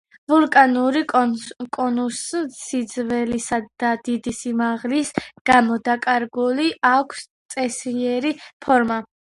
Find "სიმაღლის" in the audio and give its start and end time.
4.39-5.13